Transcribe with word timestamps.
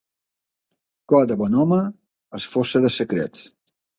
Cor 1.11 1.27
de 1.33 1.37
bon 1.41 1.59
home 1.63 1.77
és 2.39 2.47
fossa 2.55 2.81
de 2.87 2.93
secrets. 2.99 3.45